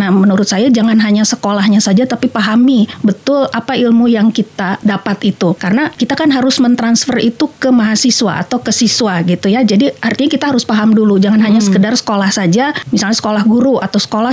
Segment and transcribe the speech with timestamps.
[0.00, 5.20] Nah, menurut saya jangan hanya sekolahnya saja tapi pahami betul apa ilmu yang kita dapat
[5.28, 5.52] itu.
[5.60, 9.60] Karena kita kan harus mentransfer itu ke mahasiswa atau ke siswa gitu ya.
[9.60, 14.00] Jadi artinya kita harus paham dulu, jangan hanya sekedar sekolah saja, misalnya sekolah guru atau
[14.00, 14.32] sekolah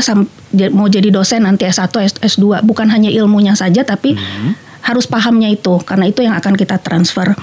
[0.72, 4.16] mau jadi dosen nanti S1 S- S2, bukan hanya ilmunya saja tapi
[4.80, 7.36] harus pahamnya itu karena itu yang akan kita transfer.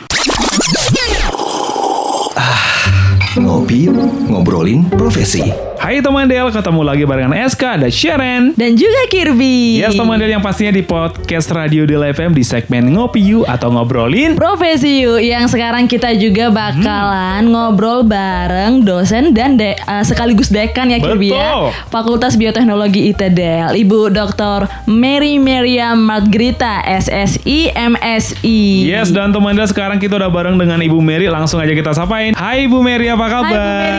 [3.35, 5.51] Ngopi yuk, ngobrolin profesi.
[5.75, 8.57] Hai teman Del, ketemu lagi barengan SK, ada Sharon.
[8.57, 9.85] Dan juga Kirby.
[9.85, 13.69] Yes teman Del yang pastinya di podcast Radio Del FM di segmen Ngopi You atau
[13.69, 14.39] Ngobrolin.
[14.39, 20.89] Profesi yuk yang sekarang kita juga bakalan ngobrol bareng dosen dan de- uh, sekaligus dekan
[20.89, 21.37] ya Kirby ya.
[21.37, 21.65] Betul.
[21.93, 24.71] Fakultas Bioteknologi ITDL, Ibu Dr.
[24.89, 28.89] Mary Meriam Margrita SSI MSI.
[28.89, 32.33] Yes dan teman Del sekarang kita udah bareng dengan Ibu Mary, langsung aja kita sapain.
[32.33, 33.51] Hai Ibu Mary, apa Hai kabar?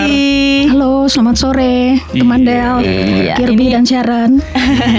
[0.06, 0.70] Mary.
[0.70, 2.46] Halo, selamat sore teman Iya.
[2.46, 2.78] Del,
[3.26, 4.32] Iya, Kirby ini- dan Sharon.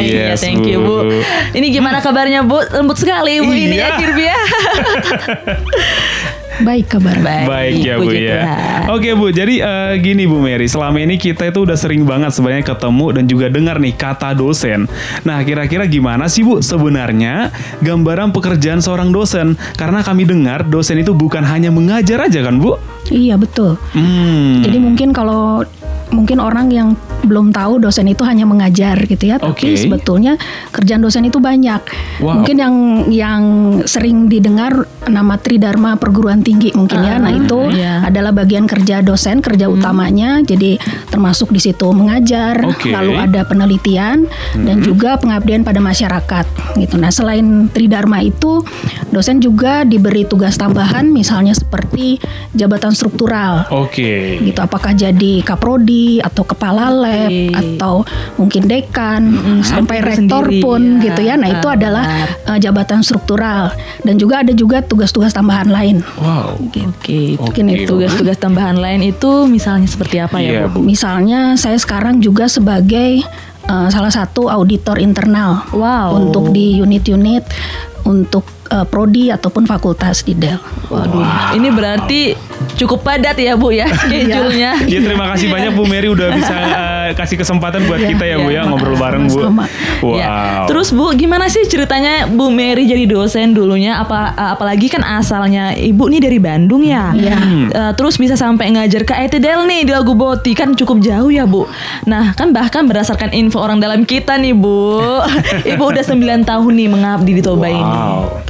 [0.03, 1.07] Iya, Yes, thank you Bu.
[1.07, 1.23] Bu.
[1.55, 2.59] Ini gimana kabarnya Bu?
[2.75, 3.87] Lembut sekali Bu ini Iya.
[3.87, 4.34] ya Kirby ya.
[6.65, 7.17] Baik kabar.
[7.21, 8.41] Baik ya Bu ya.
[8.41, 8.81] Tuhan.
[8.97, 12.65] Oke Bu, jadi eh, gini Bu Mary, selama ini kita itu udah sering banget sebenarnya
[12.65, 14.89] ketemu dan juga dengar nih kata dosen.
[15.29, 17.53] Nah kira-kira gimana sih Bu sebenarnya
[17.84, 19.59] gambaran pekerjaan seorang dosen?
[19.77, 22.81] Karena kami dengar dosen itu bukan hanya mengajar aja kan Bu?
[23.12, 23.77] Iya betul.
[23.93, 24.65] Hmm.
[24.65, 25.62] Jadi mungkin kalau
[26.11, 26.89] mungkin orang yang
[27.27, 30.38] belum tahu dosen itu hanya mengajar gitu ya, tapi sebetulnya
[30.70, 31.82] kerjaan dosen itu banyak.
[32.22, 32.42] Wow.
[32.42, 32.74] Mungkin yang
[33.10, 33.42] yang
[33.84, 37.19] sering didengar nama Tridharma perguruan tinggi mungkin ya.
[37.19, 38.06] Nah, itu iya.
[38.06, 40.41] adalah bagian kerja dosen, kerja utamanya.
[40.42, 40.78] Jadi
[41.10, 42.94] termasuk di situ mengajar, Oke.
[42.94, 46.47] lalu ada penelitian dan juga pengabdian pada masyarakat
[46.78, 46.97] gitu.
[46.97, 48.62] Nah, selain Tridharma itu
[49.10, 52.20] dosen juga diberi tugas tambahan misalnya seperti
[52.52, 54.42] jabatan struktural Oke.
[54.44, 57.41] gitu apakah jadi kaprodi atau kepala lab Oke.
[57.53, 57.95] atau
[58.36, 59.22] mungkin dekan
[59.62, 61.03] sampai itu rektor sendiri, pun ya.
[61.09, 61.77] gitu ya nah itu Benar.
[61.77, 62.05] adalah
[62.45, 63.72] uh, jabatan struktural
[64.03, 66.61] dan juga ada juga tugas-tugas tambahan lain Wow.
[66.61, 70.81] Oke, Oke, mungkin itu tugas-tugas tambahan lain itu misalnya seperti apa Iya, ya Bu?
[70.81, 73.25] misalnya saya sekarang juga sebagai
[73.65, 76.19] uh, salah satu auditor internal Wow.
[76.21, 77.43] untuk di unit-unit
[78.06, 82.21] untuk uh, prodi ataupun fakultas di Dell Waduh, ini berarti
[82.78, 84.78] cukup padat ya Bu ya schedule-nya.
[84.87, 88.49] Ya terima kasih banyak Bu Mary udah bisa eh, kasih kesempatan buat kita ya Bu
[88.49, 89.37] ya Iya, ngobrol bareng Bu.
[89.37, 89.65] sama-sama.
[90.00, 90.16] Wow.
[90.16, 90.33] Ya.
[90.65, 94.00] Terus Bu, gimana sih ceritanya Bu Mary jadi dosen dulunya?
[94.00, 97.12] Apa apalagi kan asalnya Ibu nih dari Bandung ya.
[97.12, 97.37] Iya.
[97.69, 101.45] Eh, terus bisa sampai ngajar ke ITDL nih di Lagu Boti kan cukup jauh ya
[101.45, 101.69] Bu.
[102.09, 105.03] Nah kan bahkan berdasarkan info orang dalam kita nih Bu,
[105.77, 106.16] Ibu udah 9
[106.47, 107.96] tahun nih mengabdi di Toba ini.
[107.97, 108.45] Wow.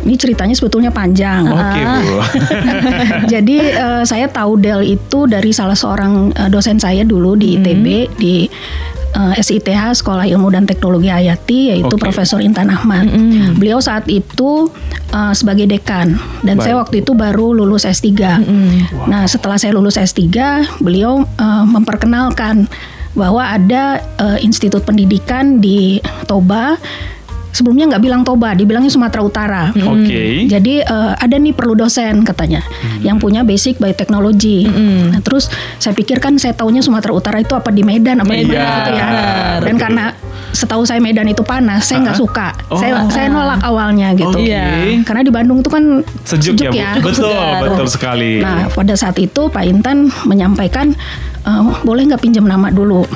[0.00, 2.16] ini ceritanya sebetulnya panjang Oke Bu.
[3.36, 7.86] Jadi eh, saya tahu Del itu dari salah seorang eh, dosen saya dulu di ITB
[8.16, 8.48] di
[9.12, 12.00] eh, SITH Sekolah Ilmu dan Teknologi Hayati yaitu Oke.
[12.00, 13.12] Profesor Intan Ahmad.
[13.60, 14.72] Beliau saat itu
[15.12, 16.16] eh, sebagai dekan
[16.48, 16.82] dan saya Baik.
[16.88, 18.08] waktu itu baru lulus S3.
[19.04, 20.32] Nah, setelah saya lulus S3,
[20.80, 22.72] beliau eh, memperkenalkan
[23.12, 26.78] bahwa ada eh, institut pendidikan di Toba.
[27.50, 29.64] Sebelumnya nggak bilang Toba, dibilangnya Sumatera Utara.
[29.74, 30.46] Oke.
[30.46, 32.62] Jadi eh, ada nih perlu dosen katanya
[33.02, 34.70] yang punya basic bioteknologi.
[34.70, 35.50] Nah, terus
[35.82, 38.76] saya pikir kan saya taunya Sumatera Utara itu apa di Medan apa di Medan, mana
[38.78, 39.06] gitu ya.
[39.60, 39.82] Dan Betul.
[39.82, 40.04] karena
[40.50, 42.54] setahu saya Medan itu panas, saya nggak suka.
[42.70, 42.78] Oh.
[42.78, 44.34] Saya saya nolak awalnya gitu.
[44.34, 44.50] Oke.
[44.50, 45.02] Iya.
[45.06, 47.10] Karena di Bandung itu kan Sejuk, ya, Bu.
[47.10, 47.60] Betul, segar.
[47.66, 48.32] betul sekali.
[48.42, 50.94] Nah, pada saat itu Pak Intan menyampaikan
[51.46, 53.06] eh, boleh nggak pinjam nama dulu.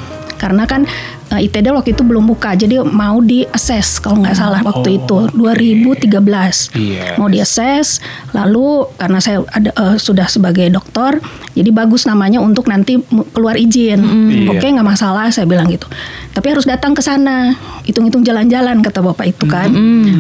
[0.45, 0.85] Karena kan
[1.33, 4.99] eh, ITD waktu itu belum buka, jadi mau di assess kalau nggak salah waktu Oh,
[5.01, 7.17] itu 2013 Yes.
[7.17, 8.05] mau di assess.
[8.31, 11.17] Lalu karena saya ada eh, sudah sebagai dokter,
[11.53, 13.01] jadi bagus namanya untuk nanti
[13.33, 14.05] keluar izin.
[14.05, 14.53] Iya.
[14.53, 15.89] Oke nggak masalah, saya bilang gitu.
[16.31, 19.73] Tapi harus datang ke sana, hitung-hitung jalan-jalan kata bapak itu kan.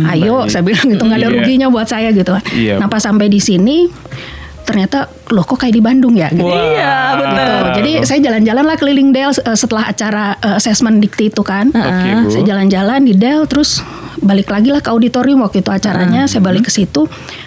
[0.09, 0.49] Ayo, Baik.
[0.49, 1.37] saya bilang gitu nggak ada Iya.
[1.37, 2.33] ruginya buat saya gitu.
[2.55, 2.79] Iya.
[2.79, 3.91] Nah pas sampai di sini
[4.65, 4.99] ternyata
[5.29, 6.49] loh kok kayak di Bandung ya gitu.
[6.49, 6.57] Wah.
[6.57, 7.45] Iya, betul.
[7.45, 7.77] Gitu.
[7.77, 11.69] Jadi saya jalan-jalan lah keliling Del eh, setelah acara eh, assessment dikti itu kan.
[11.69, 12.29] Oke, Bu.
[12.29, 13.85] Saya jalan-jalan di Del terus
[14.19, 16.25] balik lagi lah ke auditorium waktu itu acaranya.
[16.25, 17.05] Saya balik ke situ.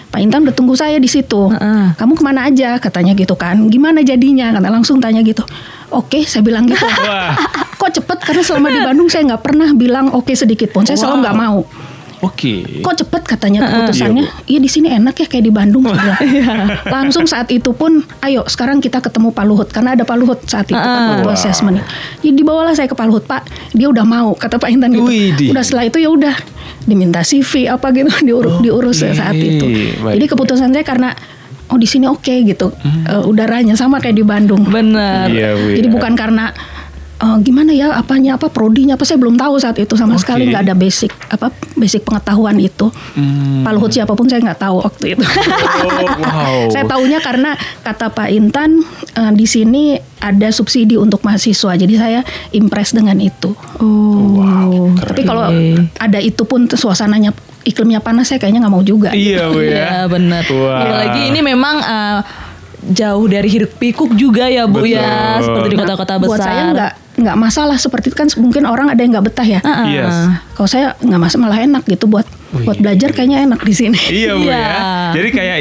[0.08, 1.52] Pak Intan udah tunggu saya di situ.
[1.52, 1.92] Heeh.
[1.92, 3.68] Kamu ke mana aja katanya gitu kan.
[3.68, 4.54] Gimana jadinya?
[4.54, 5.42] Kata langsung tanya gitu.
[5.90, 6.80] Oke, saya bilang gitu.
[7.08, 7.34] Wah.
[7.76, 8.18] Kok cepet?
[8.22, 10.86] Karena selama di Bandung saya nggak pernah bilang oke sedikit pun.
[10.86, 11.22] Saya selalu Wow.
[11.24, 11.58] nggak mau.
[12.22, 12.82] Oke.
[12.82, 14.24] Kok cepet katanya keputusannya?
[14.50, 15.86] Iya di sini enak ya kayak di Bandung.
[15.90, 16.68] saya bilang.
[16.86, 20.66] Langsung saat itu pun, ayo sekarang kita ketemu Pak Luhut karena ada Pak Luhut saat
[20.66, 21.78] itu kan waktu assessment.
[22.26, 23.46] Ya dibawalah saya ke Pak Luhut Pak.
[23.74, 25.06] Dia udah mau kata Pak Intan gitu.
[25.06, 25.54] Widih.
[25.54, 26.34] Udah setelah itu ya udah
[26.88, 29.66] diminta CV apa gitu diurus diurus ya saat itu.
[30.00, 31.12] baik, Jadi keputusan saya karena
[31.68, 32.72] oh di sini oke gitu
[33.08, 34.64] Eh, udaranya sama kayak di Bandung.
[34.68, 35.28] Bener.
[35.32, 35.68] Iya, Bu.
[35.76, 35.92] Jadi ya.
[35.92, 36.52] bukan karena
[37.18, 40.22] "Eh, gimana ya apanya apa prodinya apa saya belum tahu saat itu sama Oke.
[40.22, 42.94] sekali nggak ada basic apa basic pengetahuan itu.
[43.18, 43.66] Hmm.
[43.66, 45.26] Pak Luhut siapa pun saya nggak tahu waktu itu.
[45.26, 46.58] Oh, wow.
[46.74, 48.86] saya tahunya karena kata Pak Intan
[49.18, 51.74] eh, di sini ada subsidi untuk mahasiswa.
[51.74, 52.22] Jadi saya
[52.54, 53.50] impress dengan itu.
[53.82, 54.94] Oh.
[54.94, 55.50] Tapi kalau
[55.98, 57.34] ada itu pun suasananya
[57.66, 59.10] iklimnya panas saya kayaknya nggak mau juga.
[59.10, 59.74] Iya bu ya.
[59.74, 60.46] Iya benar.
[60.54, 60.86] Wah.
[60.86, 62.20] Apalagi ini memang uh,
[62.94, 65.44] jauh dari hiruk pikuk juga ya bu ya, Betul.
[65.50, 66.30] seperti di kota-kota besar.
[66.30, 69.60] Buat saya nggak nggak masalah seperti itu kan mungkin orang ada yang nggak betah ya.
[69.66, 69.84] Ah.
[69.90, 70.14] Yes.
[70.54, 72.24] Kalau saya nggak masalah malah enak gitu buat
[72.64, 73.98] buat belajar kayaknya enak di sini.
[74.08, 74.56] Iya bu Iya.
[74.56, 74.76] ya.
[75.18, 75.56] Jadi kayak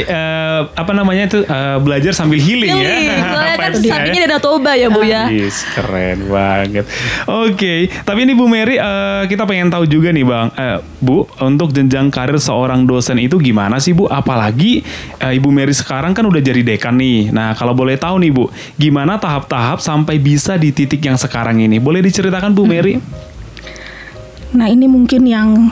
[0.58, 3.18] eh, apa namanya itu eh, belajar sambil healing, Healing, ya.
[3.22, 5.30] soalnya kan sampingnya ada Toba ya bu ya.
[5.30, 6.86] Yes, keren banget.
[7.30, 11.70] Oke, tapi ini Bu Mary eh, kita pengen tahu juga nih Bang, Eh, Bu, untuk
[11.70, 14.10] jenjang karir seorang dosen itu gimana sih Bu?
[14.10, 14.82] Apalagi
[15.22, 17.30] eh, Ibu Mary sekarang kan udah jadi dekan nih.
[17.30, 21.78] Nah, kalau boleh tahu nih Bu, gimana tahap-tahap sampai bisa di titik yang sekarang ini?
[21.78, 22.98] Boleh diceritakan Bu Mary?
[24.48, 25.70] Nah ini mungkin yang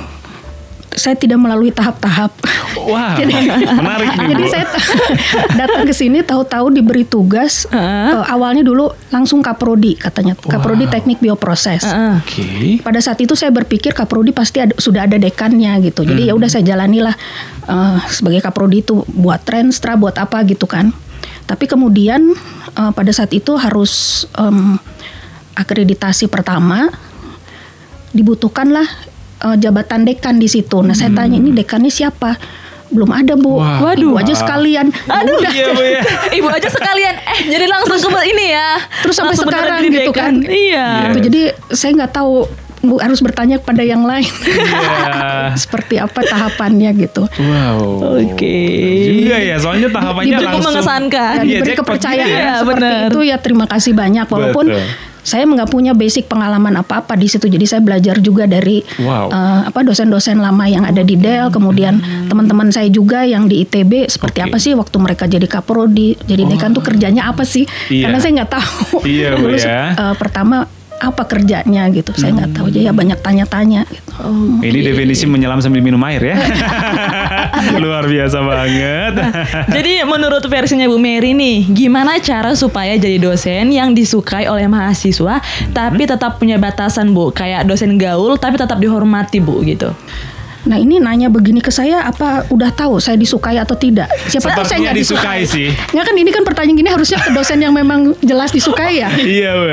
[0.95, 2.31] saya tidak melalui tahap-tahap.
[2.77, 3.33] Wah, Jadi-
[3.71, 4.51] menarik nih Jadi Bu.
[4.51, 4.65] saya
[5.59, 8.11] datang ke sini tahu-tahu diberi tugas Heeh.
[8.11, 11.81] eh, awalnya dulu langsung kaprodi katanya kaprodi teknik bioproses.
[11.83, 12.19] Ah.
[12.19, 12.79] Oke.
[12.79, 16.03] Pada saat itu saya berpikir kaprodi pasti ada- sudah ada dekannya gitu.
[16.03, 17.15] Jadi ya udah saya jalanilah
[17.63, 20.91] eh, sebagai kaprodi itu buat trenstra buat apa gitu kan.
[21.45, 22.33] Tapi kemudian
[22.71, 24.75] eh, pada saat itu harus em,
[25.53, 26.89] akreditasi pertama
[28.11, 28.87] dibutuhkanlah
[29.43, 30.79] eh, jabatan dekan di situ.
[30.81, 32.35] Nah saya tanya ini dekannya siapa?
[32.95, 33.59] Belum ada bu.
[33.59, 33.83] Wah.
[33.83, 34.15] Waduh.
[34.15, 34.23] Waduh.
[34.23, 34.87] aja sekalian.
[35.05, 35.51] Aduh, Udah.
[35.51, 36.01] Iya Bu ya.
[36.39, 38.79] Ibu aja sekalian eh jadi langsung ke ini ya.
[39.03, 40.33] Terus sampai Langsung sekarang gitu dekan.
[40.33, 40.33] kan.
[40.47, 40.87] Iya.
[41.05, 42.47] Gitu, jadi saya nggak tahu
[42.81, 44.23] bu, harus bertanya kepada yang lain.
[44.25, 45.53] Iya.
[45.63, 47.27] Seperti apa tahapannya gitu.
[47.27, 48.15] Wow.
[48.15, 48.57] Oke.
[49.05, 51.33] Juga ya, soalnya tahapannya Diberi langsung mengesankan.
[51.35, 52.37] Dan Iya, diberi kepercayaan ya.
[52.37, 53.09] Iya, seperti benar.
[53.09, 54.85] itu ya terima kasih banyak walaupun Betul.
[55.25, 59.27] Saya nggak punya basic pengalaman apa-apa di situ jadi saya belajar juga dari Wow.
[59.27, 64.05] eh, apa dosen-dosen lama yang ada di Del kemudian teman-teman saya juga yang di ITB
[64.05, 64.45] seperti Oke.
[64.45, 68.07] apa sih waktu mereka jadi kaprodi jadi dekan tuh kerjanya apa sih Iya.
[68.07, 69.81] karena saya nggak tahu Iya, dulu ya.
[69.91, 74.11] eh, pertama apa kerjanya gitu saya nggak tahu jadi ya banyak tanya-tanya gitu.
[74.63, 76.37] Ini definisi menyelam sambil minum air ya.
[77.83, 79.13] Luar biasa banget.
[79.75, 85.43] Jadi menurut versinya Bu Mary nih, gimana cara supaya jadi dosen yang disukai oleh mahasiswa
[85.75, 89.91] tapi tetap punya batasan Bu, kayak dosen gaul tapi tetap dihormati Bu gitu.
[90.65, 94.09] Nah ini nanya begini ke saya apa udah tahu saya disukai atau tidak?
[94.29, 95.69] Siapa tahu saya nggak disukai sih.
[95.93, 99.09] Nggak kan ini kan pertanyaan gini harusnya ke dosen yang memang jelas disukai ya.
[99.37, 99.65] iya, Bu.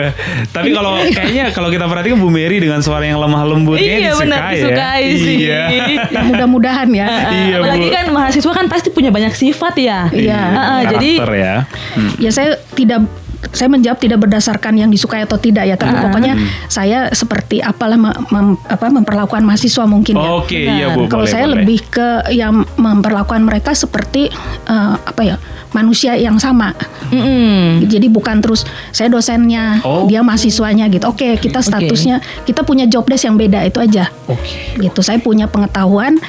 [0.53, 4.53] Tapi kalau kayaknya kalau kita perhatikan Bu Mary dengan suara yang lemah lembut iya benar
[4.53, 5.17] disukai disukai ya.
[5.17, 5.37] sih.
[5.43, 5.63] Iya.
[6.13, 7.09] Ya mudah-mudahan ya.
[7.33, 7.65] Iya, Bu.
[7.65, 10.01] Apalagi kan mahasiswa kan pasti punya banyak sifat ya.
[10.13, 10.41] Iya.
[10.41, 11.55] Heeh, jadi Karakter ya.
[11.97, 12.13] Hmm.
[12.21, 13.01] Ya saya tidak
[13.51, 18.15] saya menjawab tidak berdasarkan yang disukai atau tidak ya, tapi pokoknya saya seperti apalah mem-
[18.31, 20.31] mem- apa memperlakukan mahasiswa mungkin ya.
[20.39, 21.11] Oke, iya Bu.
[21.11, 21.67] Kalau boleh, saya boleh.
[21.67, 24.31] lebih ke yang memperlakukan mereka seperti
[24.65, 25.37] eh, apa ya
[25.73, 26.71] manusia yang sama.
[27.11, 27.89] mm-mm.
[27.89, 28.63] Jadi bukan terus
[28.93, 30.05] saya dosennya, Oh.
[30.07, 31.09] dia mahasiswanya gitu.
[31.09, 34.13] Oke, kita statusnya kita punya job desk yang beda itu aja.
[34.29, 34.79] Oke.
[34.79, 35.01] Gitu.
[35.01, 36.21] Saya punya pengetahuan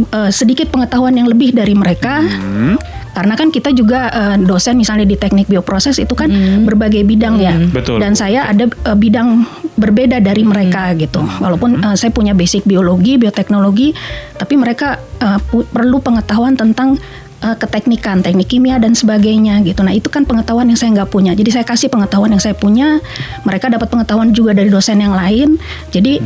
[0.00, 2.22] eh, sedikit pengetahuan yang lebih dari mereka.
[2.24, 2.80] Hmm.
[3.14, 6.26] Karena kan kita juga eh, dosen misalnya di teknik bioproses itu kan
[6.66, 7.54] berbagai bidang ya.
[7.70, 8.02] Betul.
[8.02, 9.46] Dan saya ada eh, bidang
[9.78, 11.22] berbeda dari mereka gitu.
[11.22, 13.94] Walaupun eh, saya punya basic biologi, bioteknologi,
[14.34, 14.98] tapi mereka
[15.46, 16.98] pu- perlu pengetahuan tentang
[17.44, 19.84] keteknikan, teknik kimia dan sebagainya gitu.
[19.84, 21.36] Nah itu kan pengetahuan yang saya nggak punya.
[21.36, 23.04] Jadi saya kasih pengetahuan yang saya punya,
[23.44, 25.60] mereka dapat pengetahuan juga dari dosen yang lain.
[25.92, 26.24] Jadi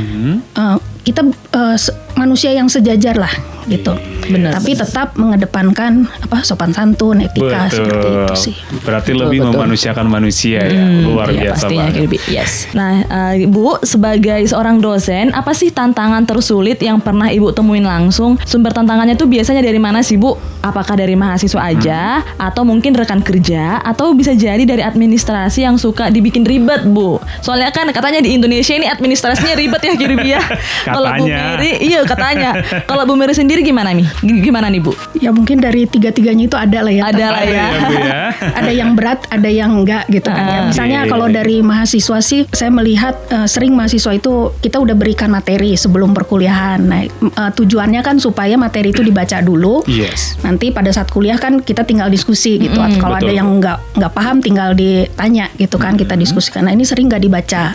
[0.55, 3.35] eh, kita eh, se- manusia yang sejajar lah
[3.69, 3.93] gitu.
[4.29, 4.57] Benar.
[4.57, 8.55] Tapi tetap mengedepankan apa sopan santun, etika seperti itu sih.
[8.83, 9.53] Berarti Betul, lebih betul.
[9.55, 10.85] memanusiakan manusia ya.
[11.05, 11.97] Luar Iya, biasa pastinya banget.
[12.03, 12.19] Kirby.
[12.29, 12.53] Yes.
[12.73, 18.37] Nah, eh, Bu, sebagai seorang dosen, apa sih tantangan tersulit yang pernah Ibu temuin langsung?
[18.45, 20.37] Sumber tantangannya tuh biasanya dari mana sih, Bu?
[20.61, 22.01] Apakah dari mahasiswa aja
[22.37, 27.21] atau mungkin rekan kerja atau bisa jadi dari administrasi yang suka dibikin ribet, Bu?
[27.41, 30.43] Soalnya kan katanya di Indonesia ini administrasinya ribet ya, Kirby ya.
[30.89, 31.57] Kalau Bu Katanya.
[31.57, 32.51] Mary, iya katanya.
[32.85, 34.07] Kalau Bu Mary sendiri gimana nih?
[34.25, 34.93] G- Gimana nih, Bu?
[35.19, 37.03] Ya mungkin dari tiga-tiganya itu ada lah ya.
[37.11, 37.53] Ada lah ya.
[37.53, 38.21] ya, Bu ya.
[38.65, 40.59] ada yang berat, ada yang enggak gitu kan ya.
[40.59, 40.65] Ah.
[40.71, 41.11] Misalnya Oke.
[41.13, 46.15] kalau dari mahasiswa sih saya melihat eh, sering mahasiswa itu kita udah berikan materi sebelum
[46.17, 46.81] perkuliahan.
[46.81, 49.85] Nah, eh, tujuannya kan supaya materi itu dibaca dulu.
[49.87, 50.39] Yes.
[50.41, 52.79] Nanti pada saat kuliah kan kita tinggal diskusi gitu.
[52.79, 56.67] Atau kalau ada yang nggak nggak paham tinggal ditanya gitu kan kita diskusikan.
[56.69, 57.75] Nah ini sering nggak dibaca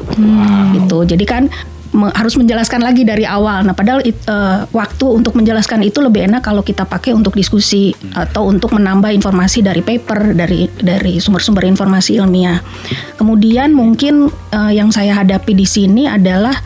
[0.74, 0.98] gitu.
[1.04, 1.44] Jadi kan
[1.94, 3.64] me- harus menjelaskan lagi dari awal.
[3.64, 7.94] Nah, padahal it- eh, waktu untuk menjelaskan itu lebih enak kalau kita pakai untuk diskusi
[8.14, 12.60] atau untuk menambah informasi dari paper dari dari sumber-sumber informasi ilmiah.
[13.16, 16.58] Kemudian mungkin eh, yang saya hadapi di sini adalah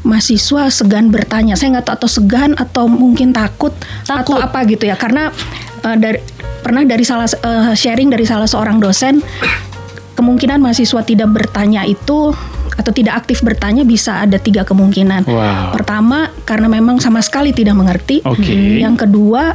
[0.00, 1.58] mahasiswa segan bertanya.
[1.58, 3.74] Saya nggak tahu atau segan atau mungkin takut,
[4.08, 4.38] Takut.
[4.38, 4.96] atau apa gitu ya.
[4.96, 5.28] Karena
[5.84, 6.18] eh, dari
[6.60, 9.20] pernah dari salah eh, sharing dari salah seorang dosen
[10.14, 12.36] kemungkinan mahasiswa tidak bertanya itu
[12.80, 15.28] atau tidak aktif bertanya bisa ada tiga kemungkinan.
[15.28, 15.76] Wow.
[15.76, 18.24] Pertama karena memang sama sekali tidak mengerti.
[18.24, 18.80] Oke.
[18.80, 19.52] Yang kedua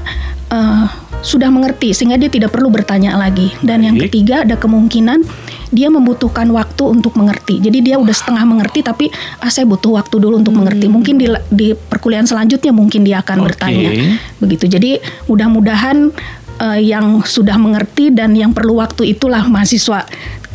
[0.54, 0.86] eh,
[1.26, 3.50] sudah mengerti sehingga dia tidak perlu bertanya lagi.
[3.66, 4.14] Dan yang Baik.
[4.14, 5.26] ketiga ada kemungkinan
[5.74, 7.58] dia membutuhkan waktu untuk mengerti.
[7.58, 9.10] Jadi dia udah setengah mengerti tapi
[9.42, 10.86] ah saya butuh waktu dulu untuk mengerti.
[10.86, 13.46] Mungkin di di perkuliahan selanjutnya mungkin dia akan Oke.
[13.52, 13.90] bertanya.
[14.38, 14.70] Begitu.
[14.70, 16.14] Jadi mudah-mudahan
[16.62, 20.06] eh, yang sudah mengerti dan yang perlu waktu itulah mahasiswa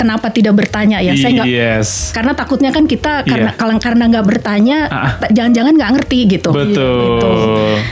[0.00, 2.09] kenapa tidak bertanya ya saya nggak Yes.
[2.11, 3.59] karena takutnya kan kita karena Iya.
[3.61, 5.12] kalau karena nggak bertanya Ah.
[5.14, 6.73] ta- jangan-jangan nggak ngerti gitu Betul.
[6.73, 7.33] Gitu.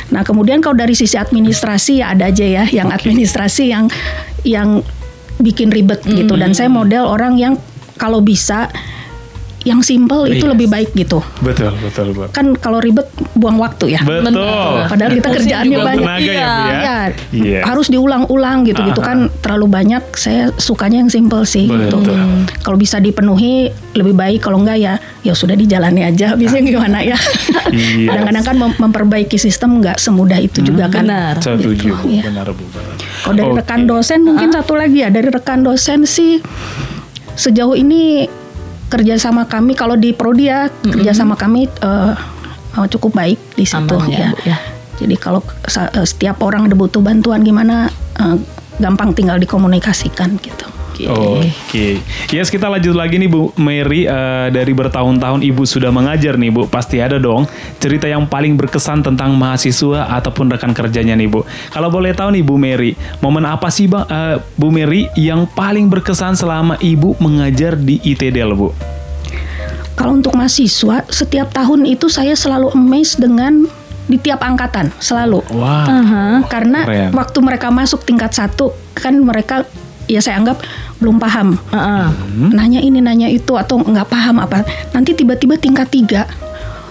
[0.08, 3.92] nah kemudian kalau dari sisi administrasi ya ada aja ya yang administrasi yang
[4.42, 4.80] yang
[5.36, 7.54] bikin ribet gitu dan saya model orang yang
[7.94, 8.72] kalau bisa
[9.60, 10.52] yang simple itu Yes.
[10.54, 12.30] lebih baik gitu Betul, betul, betul.
[12.30, 14.86] kan kalau ribet buang waktu ya Betul.
[14.86, 15.98] Padahal kita kerjaannya banyak.
[16.00, 16.78] Tenaga ya, Bu, ya?
[16.78, 16.96] Iya,
[17.34, 17.60] Iya.
[17.62, 20.02] harus diulang-ulang gitu-gitu Ah, kan terlalu banyak.
[20.14, 21.98] Saya sukanya yang simple sih gitu.
[21.98, 22.16] Betul.
[22.58, 24.40] Kalau bisa dipenuhi lebih baik.
[24.40, 26.32] Kalau enggak ya ya sudah dijalani aja.
[26.32, 27.18] Biasanya gimana ya?
[27.68, 28.06] Yes.
[28.08, 31.04] Kadang-kadang kan mem- memperbaiki sistem nggak semudah itu juga kan.
[31.04, 31.34] Benar.
[31.38, 32.06] Setuju, Bu.
[32.08, 32.22] Iya.
[32.24, 32.62] benar Bu.
[32.64, 32.94] benar.
[33.20, 33.58] Kalau dari Oke.
[33.60, 36.38] rekan dosen mungkin satu lagi ya dari rekan dosen sih
[37.34, 38.26] sejauh ini
[38.88, 42.12] kerjasama kami kalau di prodi ya kerjasama kami eh,
[42.76, 44.56] eh, cukup baik di situ Aman ya, ya.
[44.56, 44.58] Ya.
[44.98, 48.36] Jadi kalau eh, setiap orang ada butuh bantuan gimana eh,
[48.80, 50.66] gampang tinggal dikomunikasikan gitu.
[51.06, 52.02] Oke,
[52.34, 56.64] yes kita lanjut lagi nih Bu Mary Eh, dari bertahun-tahun Ibu sudah mengajar nih Bu,
[56.64, 57.44] pasti ada dong
[57.76, 61.44] cerita yang paling berkesan tentang mahasiswa ataupun rekan kerjanya nih Bu.
[61.68, 65.92] Kalau boleh tahu nih Bu Mary, momen apa sih Bang eh, Bu Mary yang paling
[65.92, 68.72] berkesan selama Ibu mengajar di ITDL Bu?
[69.92, 73.66] Kalau untuk mahasiswa setiap tahun itu saya selalu amazed dengan
[74.08, 75.44] di tiap angkatan selalu.
[75.52, 76.26] Wah, Aha.
[76.48, 77.10] Karena Keren.
[77.12, 79.68] waktu mereka masuk tingkat satu kan mereka
[80.08, 80.64] ya saya anggap
[80.98, 81.54] belum paham.
[81.70, 82.06] Heeh.
[82.50, 84.62] Nanya ini nanya itu atau nggak paham apa.
[84.90, 86.26] Nanti tiba-tiba tingkat tiga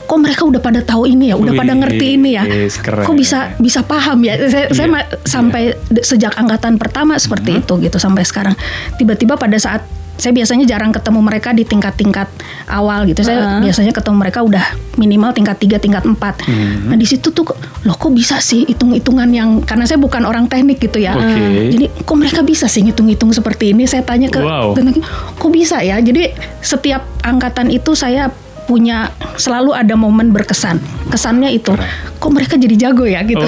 [0.08, 2.48] kok mereka udah pada tahu ini ya, udah pada Wih, ngerti ini ya.
[2.48, 3.04] yes, keren.
[3.04, 4.40] Kok bisa bisa paham ya?
[4.48, 8.56] Saya, saya Iya, sampai de- sejak angkatan pertama seperti itu gitu sampai sekarang.
[8.96, 9.84] Tiba-tiba pada saat
[10.18, 12.26] saya biasanya jarang ketemu mereka di tingkat-tingkat
[12.68, 13.22] awal gitu.
[13.22, 14.66] Saya biasanya ketemu mereka udah
[14.98, 16.18] minimal tingkat 3, tingkat 4.
[16.90, 17.46] Nah, di situ tuh
[17.86, 21.14] loh kok bisa sih hitung-hitungan yang karena saya bukan orang teknik gitu ya.
[21.14, 21.70] Oke.
[21.78, 23.86] Jadi kok mereka bisa sih ngitung-hitung seperti ini?
[23.86, 24.74] Saya tanya ke Wow.
[24.74, 24.98] dan
[25.38, 26.02] kok bisa ya?
[26.02, 28.34] Jadi setiap angkatan itu saya
[28.68, 29.10] punya
[29.40, 30.78] selalu ada momen berkesan.
[31.08, 31.72] Kesannya itu,
[32.20, 33.48] kok mereka jadi jago ya gitu.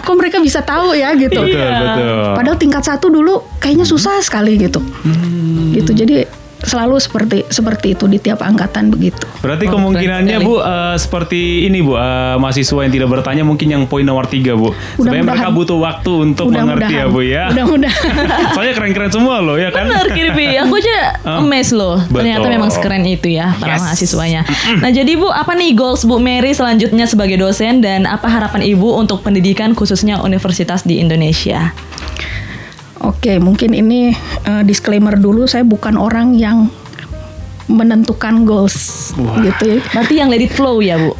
[0.00, 1.46] Kok mereka bisa tahu ya gitu.
[1.46, 2.34] betul betul.
[2.34, 4.82] Padahal tingkat satu dulu kayaknya susah sekali gitu.
[4.82, 5.70] Hmm.
[5.70, 5.94] Gitu.
[5.94, 6.26] Jadi
[6.60, 9.24] selalu seperti seperti itu di tiap angkatan begitu.
[9.40, 13.66] Berarti Oh, kemungkinannya keren Bu eh, seperti ini Bu eh, mahasiswa yang tidak bertanya mungkin
[13.66, 14.72] yang poin nomor tiga Bu.
[14.94, 17.48] Sebenarnya mereka butuh waktu untuk mengerti ya Bu ya.
[17.50, 18.12] Mudah-mudahan.
[18.54, 19.86] Soalnya keren-keren semua loh ya kan.
[19.86, 20.96] Benar Kirby, aku aja
[21.38, 21.96] amazed loh.
[22.02, 22.54] Ternyata Betul.
[22.54, 23.82] memang sekeren itu ya para Yes.
[23.82, 24.40] mahasiswanya.
[24.78, 28.98] Nah jadi Bu, apa nih goals Bu Mary selanjutnya sebagai dosen dan apa harapan Ibu
[28.98, 31.72] untuk pendidikan khususnya universitas di Indonesia?
[33.00, 34.12] Oke, mungkin ini
[34.44, 36.68] eh, disclaimer dulu saya bukan orang yang
[37.70, 39.78] menentukan goals gitu ya.
[39.94, 41.14] Berarti yang let it flow ya Bu?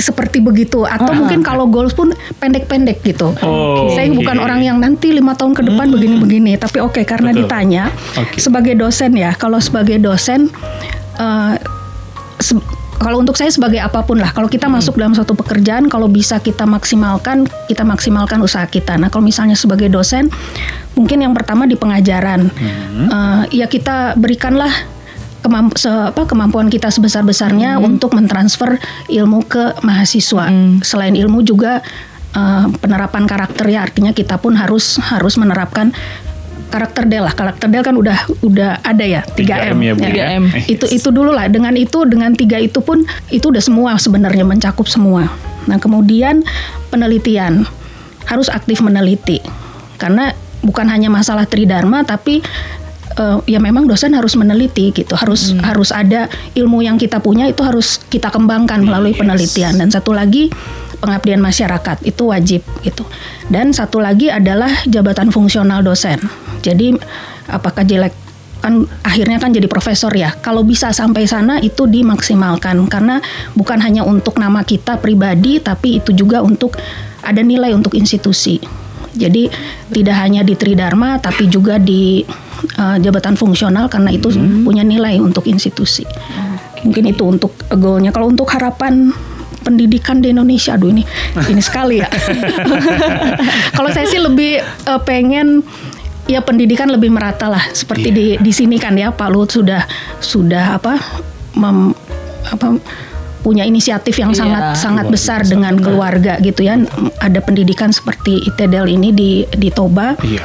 [0.00, 3.36] seperti begitu atau mungkin kalau goals pun pendek-pendek gitu.
[3.44, 7.44] Oh, Saya bukan orang yang nanti lima tahun ke depan begini-begini, tapi oke karena Betul.
[7.44, 8.40] ditanya Oke.
[8.40, 10.48] sebagai dosen ya, kalau sebagai dosen
[11.20, 11.54] eh,
[12.40, 12.64] se-
[13.00, 16.36] kalau untuk saya sebagai apa pun lah, kalau kita masuk dalam suatu pekerjaan, kalau bisa
[16.36, 19.00] kita maksimalkan, kita maksimalkan usaha kita.
[19.00, 20.28] Nah, kalau misalnya sebagai dosen,
[20.92, 22.50] mungkin yang pertama di pengajaran,
[23.02, 24.70] Eh, ya kita berikanlah
[25.40, 28.76] kemamp- se- apa, kemampuan kita sebesar-besarnya untuk mentransfer
[29.08, 30.46] ilmu ke mahasiswa.
[30.80, 31.80] Selain ilmu juga
[32.30, 35.90] eh, penerapan karakter ya, artinya kita pun harus harus menerapkan
[36.68, 37.34] karakter del lah.
[37.34, 39.74] Karakter del kan udah udah ada ya 3M.
[39.74, 40.10] 3M ya, Bu, ya.
[40.38, 40.44] 3M.
[40.78, 41.50] Itu itu dulu lah.
[41.50, 45.26] Dengan itu dengan tiga itu pun itu udah semua sebenarnya mencakup semua.
[45.66, 46.46] Nah, kemudian
[46.86, 47.66] penelitian
[48.24, 49.42] harus aktif meneliti.
[49.96, 50.30] Karena
[50.60, 52.44] bukan hanya masalah tridharma tapi
[53.16, 55.16] eh, ya memang dosen harus meneliti gitu.
[55.16, 59.76] Harus harus ada ilmu yang kita punya itu harus kita kembangkan melalui penelitian.
[59.76, 60.52] Dan satu lagi
[61.00, 63.08] pengabdian masyarakat itu wajib gitu.
[63.48, 66.20] Dan satu lagi adalah jabatan fungsional dosen.
[66.60, 66.92] Jadi
[67.48, 68.12] apakah jelek
[68.60, 70.36] kan akhirnya kan jadi profesor ya.
[70.44, 73.24] Kalau bisa sampai sana itu dimaksimalkan karena
[73.56, 76.76] bukan hanya untuk nama kita pribadi tapi itu juga untuk
[77.24, 78.60] ada nilai untuk institusi.
[79.14, 79.50] Jadi
[79.90, 82.22] tidak hanya di Tridharma tapi juga di
[82.78, 84.30] uh, jabatan fungsional karena itu
[84.62, 86.06] punya nilai untuk institusi.
[86.86, 88.14] Mungkin itu untuk goalnya.
[88.14, 89.12] Kalau untuk harapan
[89.60, 91.04] pendidikan di Indonesia, aduh ini
[91.50, 92.08] ini sekali ya.
[93.76, 95.60] Kalau saya sih lebih uh, pengen
[96.30, 99.82] ya pendidikan lebih merata lah seperti di di sini kan ya Pak Luhut sudah
[100.22, 100.94] sudah apa
[101.58, 101.90] mem,
[102.46, 102.78] apa
[103.40, 106.76] punya inisiatif yang Iya, sangat sangat luar besar dengan keluarga gitu ya
[107.18, 110.44] ada pendidikan seperti ITEDEL ini di di Toba Iya.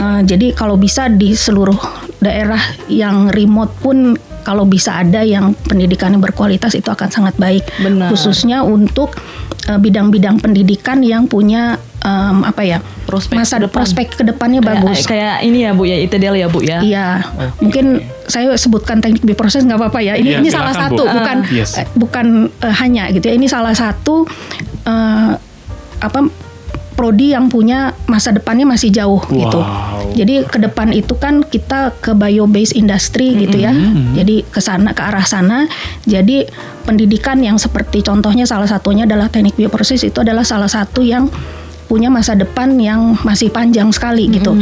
[0.00, 1.76] Uh, jadi kalau bisa di seluruh
[2.24, 7.68] daerah yang remote pun kalau bisa ada yang pendidikan yang berkualitas itu akan sangat baik
[7.84, 8.08] Benar.
[8.08, 9.12] khususnya untuk
[9.68, 12.78] uh, bidang-bidang pendidikan yang punya um, apa ya
[13.10, 13.74] Prospek masa ke depan.
[13.76, 16.78] prospek ke depannya Kayak- bagus Kayak ini ya Bu ya, ITDL ya Bu ya.
[16.80, 17.06] Iya,
[17.58, 17.86] mungkin
[18.24, 20.14] saya sebutkan teknik biproses nggak apa-apa ya.
[20.14, 20.96] Ini Iya, ini silakan, salah Bu.
[20.96, 21.12] satu, Ah.
[21.12, 21.70] bukan Yes.
[21.74, 22.26] eh, bukan
[22.56, 23.34] eh, hanya gitu ya.
[23.34, 24.24] Ini salah satu
[24.82, 25.32] eh,
[26.00, 26.20] apa
[26.92, 29.56] prodi yang punya masa depannya masih jauh gitu.
[29.56, 30.12] Wow.
[30.12, 33.72] Jadi ke depan itu kan kita ke bio based industry gitu ya.
[34.12, 35.64] Jadi ke sana ke arah sana.
[36.04, 36.44] Jadi
[36.82, 41.32] pendidikan yang seperti contohnya salah satunya adalah teknik bioproses itu adalah salah satu yang
[41.90, 44.54] punya masa depan yang masih panjang sekali gitu.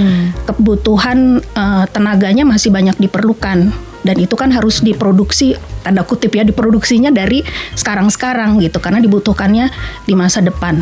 [0.49, 3.68] Kebutuhan eh, tenaganya masih banyak diperlukan
[4.08, 7.44] dan itu kan harus diproduksi tanda kutip ya diproduksinya dari
[7.76, 9.68] sekarang-sekarang gitu karena dibutuhkannya
[10.08, 10.80] di masa depan.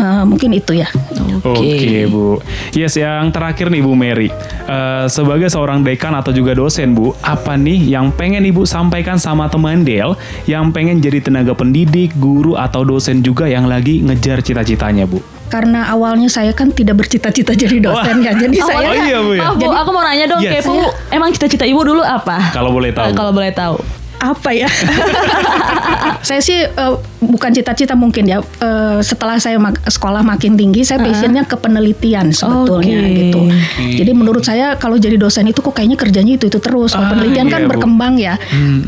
[0.00, 0.88] Eh, mungkin itu ya.
[1.42, 2.38] Oke Bu.
[2.72, 4.30] Yes yang terakhir nih Bu Mary.
[4.70, 9.50] Eh, sebagai seorang dekan atau juga dosen Bu, apa nih yang pengen Ibu sampaikan sama
[9.50, 10.14] teman Del
[10.46, 15.39] yang pengen jadi tenaga pendidik, guru atau dosen juga yang lagi ngejar cita-citanya Bu?
[15.50, 18.32] Karena awalnya saya kan tidak bercita-cita jadi dosen ya.
[18.32, 19.42] Jadi saya Oh iya, Bu, ya?
[19.44, 20.62] Maaf, Bu, Jadi- aku mau nanya dong, Yes.
[20.62, 22.50] kepo Bu, emang cita-cita Ibu dulu apa?
[22.50, 23.04] Kalau boleh tahu.
[23.04, 23.99] Eh, kalau boleh tahu.
[24.22, 24.68] Apa ya?
[26.20, 28.38] saya sih eh, bukan cita-cita mungkin ya.
[28.60, 33.16] Eh, setelah saya mak- sekolah makin tinggi, saya passionnya ke penelitian sebetulnya Oke.
[33.18, 33.40] gitu.
[33.96, 36.92] Jadi menurut saya kalau jadi dosen itu kok kayaknya kerjanya itu itu terus.
[36.92, 37.68] Kalau Ah, penelitian iya, kan Bu.
[37.70, 38.34] berkembang ya,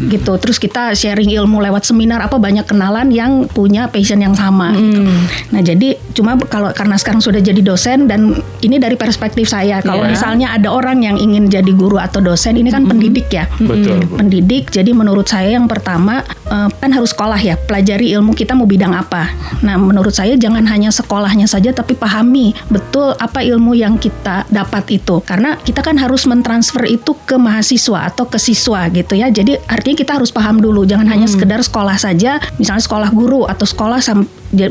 [0.07, 0.33] gitu.
[0.37, 4.75] Terus kita sharing ilmu lewat seminar apa banyak kenalan yang punya passion yang sama.
[4.75, 5.09] gitu.
[5.49, 9.81] Nah jadi cuma kalau karena sekarang sudah jadi dosen dan ini dari perspektif saya.
[9.81, 10.11] Kalau Iya.
[10.11, 14.19] misalnya ada orang yang ingin jadi guru atau dosen, ini kan pendidik ya Betul Bu.
[14.19, 14.69] pendidik.
[14.69, 18.95] Jadi menurut saya yang pertama eh, kan harus sekolah ya, pelajari ilmu kita mau bidang
[18.95, 19.29] apa.
[19.63, 24.89] Nah, menurut saya jangan hanya sekolahnya saja tapi pahami betul apa ilmu yang kita dapat
[24.99, 25.21] itu.
[25.23, 29.29] Karena kita kan harus mentransfer itu ke mahasiswa atau ke siswa gitu ya.
[29.29, 33.65] Jadi artinya kita harus paham dulu, jangan hanya sekedar sekolah saja, misalnya sekolah guru atau
[33.65, 34.01] sekolah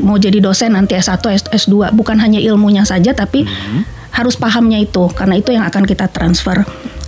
[0.02, 3.42] mau jadi dosen nanti S1, S- S2, bukan hanya ilmunya saja tapi
[4.12, 6.62] harus pahamnya itu karena itu yang akan kita transfer.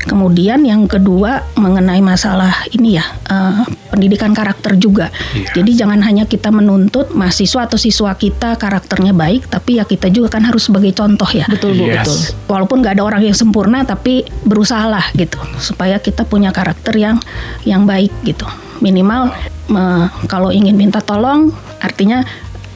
[0.05, 5.09] Kemudian yang kedua mengenai masalah ini ya eh, pendidikan karakter juga.
[5.33, 5.61] Iya.
[5.61, 10.37] Jadi jangan hanya kita menuntut mahasiswa atau siswa kita karakternya baik, tapi ya kita juga
[10.37, 11.49] kan harus sebagai contoh ya.
[11.49, 12.05] Betul Bu, Yes.
[12.05, 12.19] betul.
[12.53, 17.17] Walaupun nggak ada orang yang sempurna, tapi berusahalah gitu supaya kita punya karakter yang
[17.65, 18.45] yang baik gitu.
[18.85, 19.33] Minimal
[19.73, 21.49] me- kalau ingin minta tolong,
[21.81, 22.25] artinya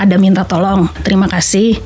[0.01, 1.77] ada minta tolong, terima kasih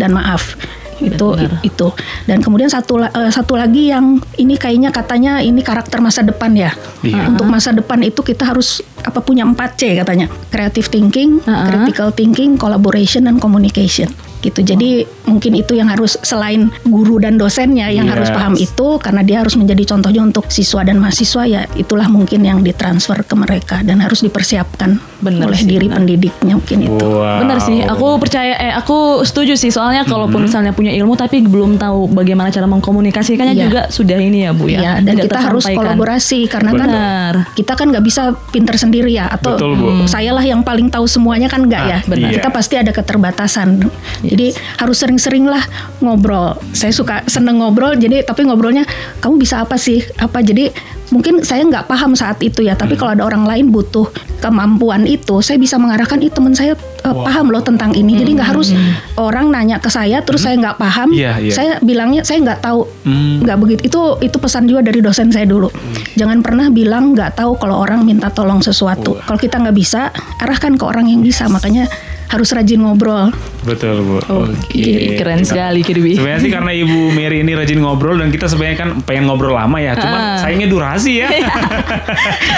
[0.00, 0.56] dan maaf
[1.00, 1.60] itu Benar.
[1.64, 1.88] itu
[2.24, 6.70] dan kemudian satu eh, satu lagi yang ini kayaknya katanya ini karakter masa depan ya
[7.00, 7.32] Iya.
[7.32, 11.64] untuk masa depan itu kita harus apa punya 4 C katanya creative thinking Uh-uh.
[11.66, 17.88] critical thinking collaboration dan communication gitu jadi mungkin itu yang harus selain guru dan dosennya
[17.88, 18.12] yang Yes.
[18.16, 22.44] harus paham itu karena dia harus menjadi contohnya untuk siswa dan mahasiswa ya itulah mungkin
[22.44, 25.96] yang ditransfer ke mereka dan harus dipersiapkan Benar oleh sih, diri benar.
[25.96, 27.40] pendidiknya mungkin itu Wow.
[27.40, 31.76] Benar sih, aku percaya eh aku setuju sih soalnya kalaupun misalnya punya ilmu tapi belum
[31.76, 33.64] tahu bagaimana cara mengkomunikasikannya Iya.
[33.66, 34.80] juga sudah ini ya Bu ya.
[34.80, 36.88] Iya, dan Tidak kita harus kolaborasi karena Benar.
[37.36, 39.88] kan kita kan nggak bisa pinter sendiri ya atau Betul, Bu.
[40.06, 41.98] sayalah yang paling tahu semuanya kan nggak Ah, ya.
[42.04, 42.30] benar.
[42.30, 43.84] Kita pasti ada keterbatasan.
[44.22, 45.60] Jadi harus sering-sering lah
[45.98, 46.56] ngobrol.
[46.70, 47.94] Saya suka seneng ngobrol.
[47.94, 48.84] Jadi tapi ngobrolnya
[49.18, 50.00] kamu bisa apa sih?
[50.16, 50.70] Apa jadi
[51.10, 52.74] mungkin saya nggak paham saat itu ya.
[52.74, 52.82] Hmm.
[52.86, 54.08] Tapi kalau ada orang lain butuh
[54.40, 56.22] kemampuan itu, saya bisa mengarahkan.
[56.22, 58.16] Ih teman saya eh, paham loh tentang ini.
[58.18, 58.72] Jadi nggak harus
[59.18, 61.12] orang nanya ke saya terus saya nggak paham.
[61.12, 61.18] Hmm.
[61.18, 61.52] Iya, iya.
[61.52, 63.40] Saya bilangnya saya nggak tahu Hmm.
[63.40, 65.72] nggak begitu itu itu pesan juga dari dosen saya dulu
[66.20, 70.76] jangan pernah bilang nggak tahu kalau orang minta tolong sesuatu kalau kita nggak bisa arahkan
[70.76, 71.88] ke orang yang bisa makanya
[72.30, 73.34] harus rajin ngobrol.
[73.60, 74.16] Betul bu.
[74.22, 76.16] Oke, keren sekali Kirby.
[76.16, 79.76] Sebenarnya sih karena Ibu Mary ini rajin ngobrol dan kita sebenarnya kan pengen ngobrol lama
[79.76, 79.92] ya.
[79.94, 80.36] Cuma Ah.
[80.38, 81.28] sayangnya durasi ya.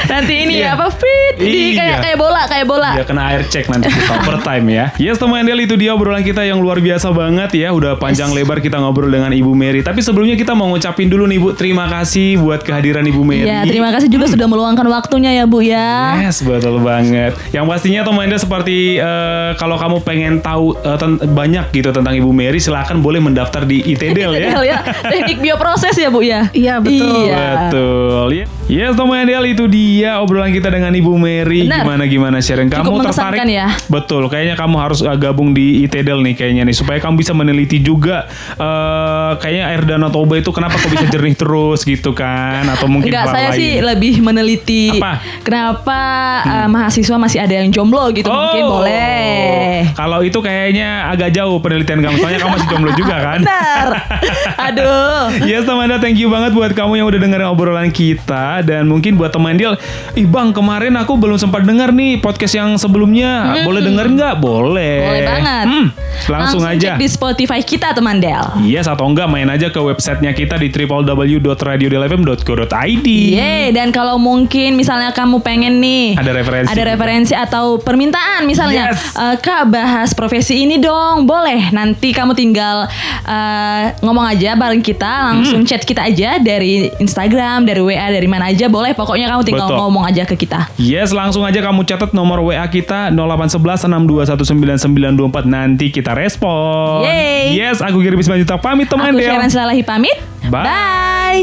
[0.08, 0.64] Nanti ini Iya.
[0.64, 1.78] ya apa fit di Iya.
[1.78, 2.90] kayak kayak bola kayak bola.
[2.92, 4.84] Ya kena air cek nanti kita overtime ya.
[4.96, 7.68] Yes teman Del itu dia obrolan kita yang luar biasa banget ya.
[7.70, 9.80] Udah panjang lebar kita ngobrol dengan Ibu Mary.
[9.80, 13.44] Tapi sebelumnya kita mau ngucapin dulu nih Bu, terima kasih buat kehadiran Ibu Mary.
[13.44, 16.20] Ya, terima kasih juga sudah meluangkan waktunya ya Bu ya.
[16.20, 17.34] Yes, betul banget.
[17.50, 22.12] Yang pastinya teman Del seperti eh, kalau kamu pengen tahu eh, ten- banyak gitu tentang
[22.16, 24.48] Ibu Mary, silahkan boleh mendaftar di ITDL ya.
[24.52, 24.78] Del ya.
[24.82, 26.48] Teknik bioproses ya Bu ya.
[26.50, 27.28] Iya, betul.
[27.28, 27.44] Iya.
[27.68, 28.26] Betul.
[28.32, 28.46] Ya.
[28.72, 31.68] Yes, teman Del itu dia obrolan kita dengan Ibu Mary.
[31.68, 31.84] Benar.
[31.84, 33.44] Gimana gimana sharing kamu Cukup tertarik?
[33.44, 33.68] ya.
[33.84, 34.32] Betul.
[34.32, 38.24] Kayaknya kamu harus uh, gabung di ITDL nih kayaknya nih supaya kamu bisa meneliti juga
[38.56, 43.12] eh kayaknya air danau Toba itu kenapa kok bisa jernih terus gitu kan atau mungkin
[43.12, 43.60] Enggak, saya lain.
[43.60, 45.20] sih lebih meneliti Apa?
[45.44, 46.00] kenapa
[46.40, 48.80] uh, mahasiswa masih ada yang jomblo gitu mungkin Oh.
[48.80, 49.90] boleh.
[49.92, 53.40] Kalau itu kayaknya agak jauh penelitian kamu soalnya kamu masih jomblo juga kan.
[53.42, 53.88] Benar.
[54.70, 55.44] Aduh.
[55.44, 59.28] Yes teman thank you banget buat kamu yang udah dengerin obrolan kita dan mungkin buat
[59.28, 59.74] teman Del,
[60.14, 64.34] ih bang kemarin aku belum sempat denger nih podcast yang sebelumnya, boleh denger nggak?
[64.36, 64.94] Boleh.
[64.96, 65.04] Hmm.
[65.04, 65.64] Boleh banget.
[65.64, 65.84] Hmm,
[66.28, 66.88] langsung, aja.
[66.88, 68.42] cek di Spotify kita teman Del.
[68.62, 73.06] Yes atau enggak main aja ke websitenya kita di www.radiodelfm.co.id.
[73.06, 76.68] Yeay, dan kalau mungkin misalnya kamu pengen nih Ada referensi.
[76.68, 79.12] ada referensi atau permintaan misalnya Yes.
[79.14, 81.70] eh, Kak bahas profesi ini dong, boleh.
[81.70, 82.84] Nanti kamu tinggal
[83.22, 85.24] eh, ngomong aja bareng kita, Hmm.
[85.34, 88.92] langsung chat kita aja dari Instagram, dari WA, dari mana aja boleh.
[88.92, 89.78] Pokoknya kamu tinggal Betul.
[89.78, 90.68] ngomong aja ke kita.
[90.76, 97.06] Yes, langsung aja kamu catat nomor WA kita 0811 6219924 nanti kita respon.
[97.06, 97.54] Yeay.
[97.54, 99.22] Yes, aku Giri Bismanjuta pamit teman Aku.
[99.22, 100.18] Sharon Salahi pamit.
[100.50, 100.66] Bye.
[100.66, 101.42] Bye.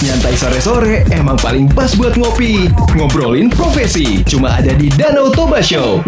[0.00, 2.72] Nyantai sore-sore emang paling pas buat ngopi.
[2.96, 4.24] Ngobrolin profesi.
[4.24, 6.00] Cuma ada di Danau Toba Show.